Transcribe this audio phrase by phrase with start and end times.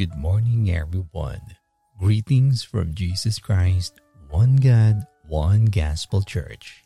[0.00, 1.42] Good morning, everyone.
[1.98, 4.00] Greetings from Jesus Christ,
[4.30, 6.82] one God, one Gospel Church.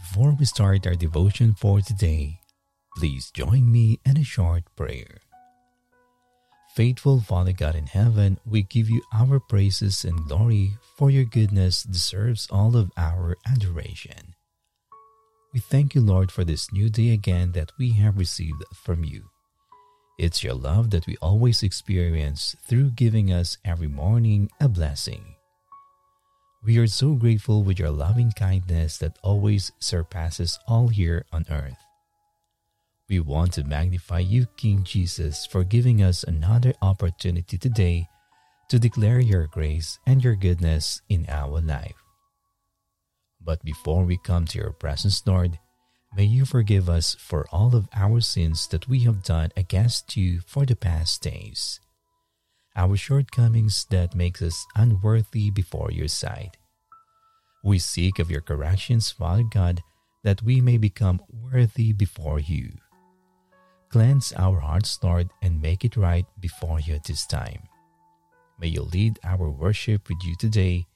[0.00, 2.40] Before we start our devotion for today,
[2.96, 5.18] please join me in a short prayer.
[6.74, 11.84] Faithful Father God in heaven, we give you our praises and glory, for your goodness
[11.84, 14.34] deserves all of our adoration.
[15.54, 19.28] We thank you, Lord, for this new day again that we have received from you.
[20.22, 25.34] It's your love that we always experience through giving us every morning a blessing.
[26.62, 31.82] We are so grateful with your loving kindness that always surpasses all here on earth.
[33.08, 38.06] We want to magnify you, King Jesus, for giving us another opportunity today
[38.68, 41.98] to declare your grace and your goodness in our life.
[43.40, 45.58] But before we come to your presence, Lord,
[46.14, 50.40] may you forgive us for all of our sins that we have done against you
[50.46, 51.80] for the past days,
[52.76, 56.56] our shortcomings that makes us unworthy before your sight.
[57.64, 59.82] We seek of your corrections, Father God,
[60.24, 62.72] that we may become worthy before you.
[63.88, 67.68] Cleanse our hearts, Lord, and make it right before you at this time.
[68.58, 70.86] May you lead our worship with you today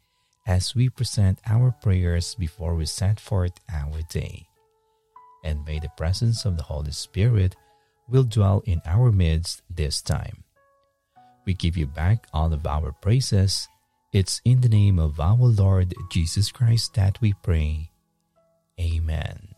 [0.46, 4.45] as we present our prayers before we set forth our day.
[5.44, 7.56] And may the presence of the Holy Spirit
[8.08, 10.44] will dwell in our midst this time.
[11.44, 13.68] We give you back all of our praises.
[14.12, 17.90] It's in the name of our Lord Jesus Christ that we pray.
[18.80, 19.55] Amen.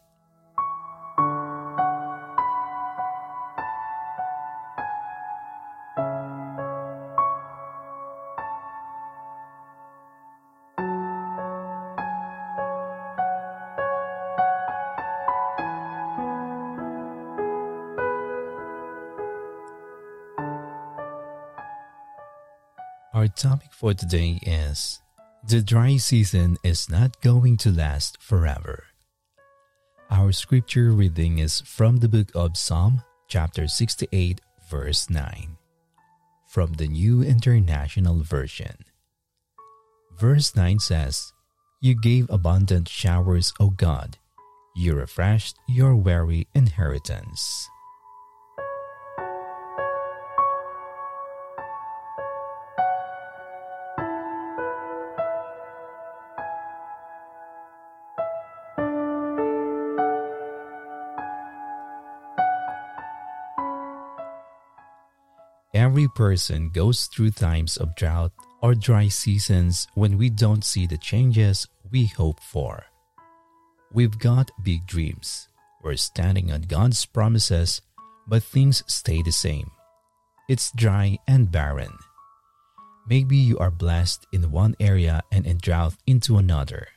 [23.37, 25.01] Topic for today is
[25.49, 28.85] The dry season is not going to last forever.
[30.11, 34.41] Our scripture reading is from the book of Psalm, chapter 68,
[34.71, 35.57] verse 9,
[36.47, 38.77] from the New International Version.
[40.17, 41.33] Verse 9 says,
[41.81, 44.17] You gave abundant showers, O God.
[44.75, 47.69] You refreshed your weary inheritance.
[65.89, 70.99] Every person goes through times of drought or dry seasons when we don't see the
[70.99, 72.85] changes we hope for.
[73.91, 75.49] We've got big dreams.
[75.83, 77.81] We're standing on God's promises,
[78.29, 79.71] but things stay the same.
[80.47, 81.97] It's dry and barren.
[83.09, 86.89] Maybe you are blessed in one area and in drought into another.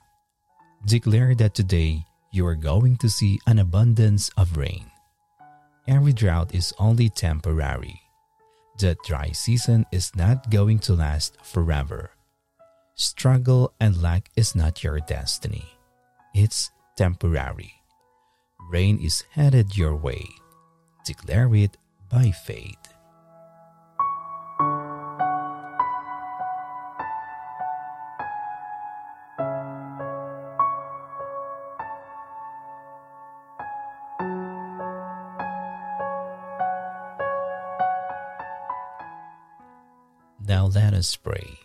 [0.85, 2.03] Declare that today
[2.33, 4.91] you are going to see an abundance of rain.
[5.87, 8.01] Every drought is only temporary
[8.81, 12.11] the dry season is not going to last forever.
[12.95, 15.65] Struggle and lack is not your destiny.
[16.33, 17.73] It's temporary.
[18.69, 20.25] Rain is headed your way.
[21.05, 21.77] Declare it
[22.09, 22.90] by faith.
[40.73, 41.59] Let us pray.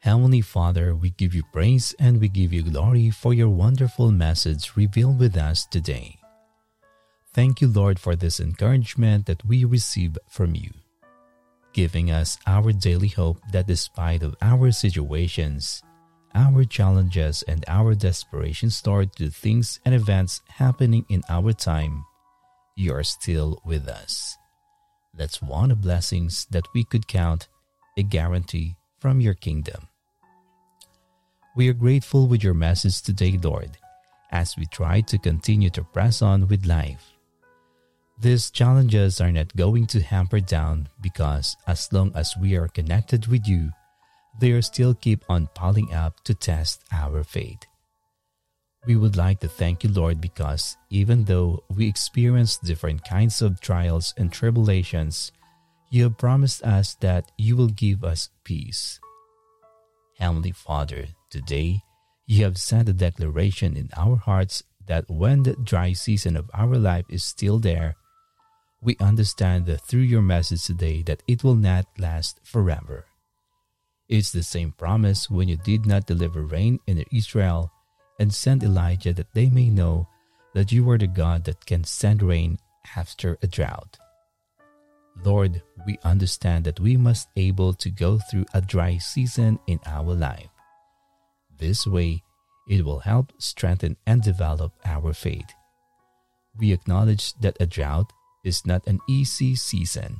[0.00, 4.76] Heavenly Father, we give you praise and we give you glory for your wonderful message
[4.76, 6.18] revealed with us today.
[7.32, 10.70] Thank you, Lord, for this encouragement that we receive from you,
[11.72, 15.82] giving us our daily hope that despite of our situations,
[16.34, 22.04] our challenges and our desperation toward the things and events happening in our time,
[22.76, 24.36] you are still with us.
[25.14, 27.46] That's one of blessings that we could count
[27.96, 29.88] a guarantee from your kingdom.
[31.56, 33.78] We are grateful with your message today, Lord,
[34.32, 37.12] as we try to continue to press on with life.
[38.20, 43.26] These challenges are not going to hamper down because as long as we are connected
[43.26, 43.70] with you,
[44.40, 47.66] they are still keep on piling up to test our faith.
[48.86, 53.60] We would like to thank you, Lord, because even though we experience different kinds of
[53.60, 55.32] trials and tribulations,
[55.94, 58.98] you have promised us that you will give us peace.
[60.18, 61.84] Heavenly Father, today
[62.26, 66.76] you have sent a declaration in our hearts that when the dry season of our
[66.76, 67.94] life is still there,
[68.82, 73.06] we understand that through your message today that it will not last forever.
[74.08, 77.70] It's the same promise when you did not deliver rain in Israel
[78.18, 80.08] and sent Elijah that they may know
[80.54, 82.58] that you are the God that can send rain
[82.96, 83.96] after a drought.
[85.22, 90.14] Lord, we understand that we must able to go through a dry season in our
[90.14, 90.48] life.
[91.58, 92.22] This way,
[92.68, 95.52] it will help strengthen and develop our faith.
[96.58, 98.12] We acknowledge that a drought
[98.44, 100.18] is not an easy season,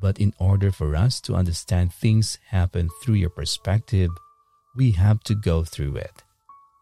[0.00, 4.10] but in order for us to understand things happen through your perspective,
[4.76, 6.22] we have to go through it.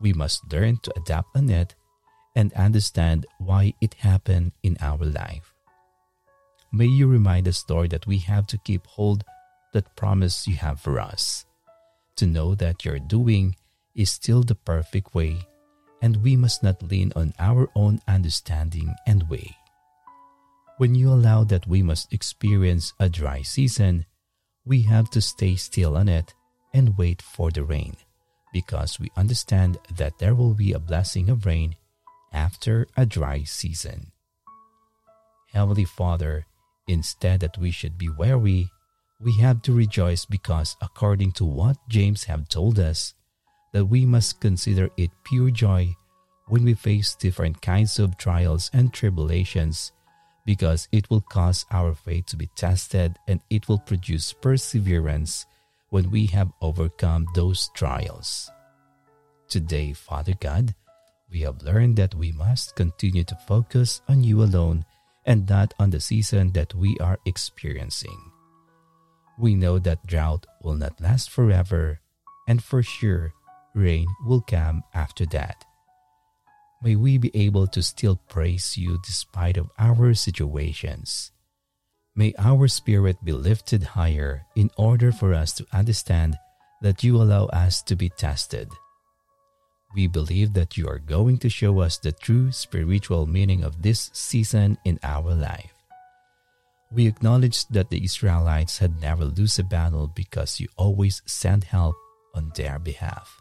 [0.01, 1.75] We must learn to adapt on it
[2.35, 5.52] and understand why it happened in our life.
[6.75, 9.25] May you remind us, Lord, that we have to keep hold
[9.75, 11.45] that promise you have for us,
[12.17, 13.57] to know that your doing
[13.95, 15.37] is still the perfect way,
[16.01, 19.55] and we must not lean on our own understanding and way.
[20.79, 24.07] When you allow that we must experience a dry season,
[24.65, 26.33] we have to stay still on it
[26.73, 27.97] and wait for the rain,
[28.53, 31.77] because we understand that there will be a blessing of rain
[32.33, 34.13] after a dry season.
[35.53, 36.47] Heavenly Father,
[36.89, 38.71] instead that we should be wary,
[39.21, 43.15] we have to rejoice because according to what James have told us,
[43.73, 45.95] that we must consider it pure joy
[46.49, 49.93] when we face different kinds of trials and tribulations
[50.45, 55.47] because it will cause our faith to be tested and it will produce perseverance
[55.91, 58.51] when we have overcome those trials.
[59.49, 60.75] Today, Father God,
[61.31, 64.85] we have learned that we must continue to focus on you alone
[65.25, 68.33] and not on the season that we are experiencing.
[69.39, 72.01] We know that drought will not last forever,
[72.49, 73.33] and for sure,
[73.75, 75.65] rain will come after that.
[76.83, 81.31] May we be able to still praise you despite of our situations.
[82.15, 86.37] May our spirit be lifted higher in order for us to understand
[86.83, 88.69] that you allow us to be tested
[89.95, 94.11] we believe that you are going to show us the true spiritual meaning of this
[94.13, 95.73] season in our life.
[96.91, 101.97] We acknowledge that the Israelites had never lost a battle because you always sent help
[102.35, 103.41] on their behalf.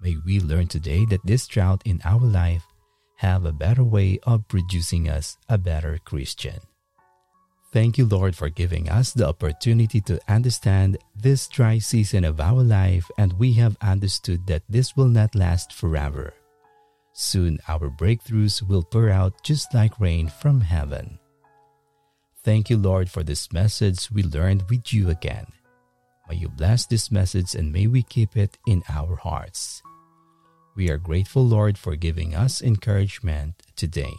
[0.00, 2.64] May we learn today that this drought in our life
[3.16, 6.69] have a better way of producing us a better Christian.
[7.72, 12.62] Thank you, Lord, for giving us the opportunity to understand this dry season of our
[12.62, 16.34] life, and we have understood that this will not last forever.
[17.12, 21.18] Soon our breakthroughs will pour out just like rain from heaven.
[22.42, 25.46] Thank you, Lord, for this message we learned with you again.
[26.28, 29.82] May you bless this message and may we keep it in our hearts.
[30.74, 34.14] We are grateful, Lord, for giving us encouragement today.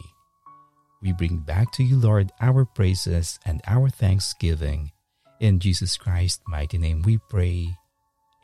[1.02, 4.92] We bring back to you, Lord, our praises and our thanksgiving.
[5.40, 7.76] In Jesus Christ's mighty name we pray.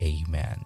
[0.03, 0.65] Amen.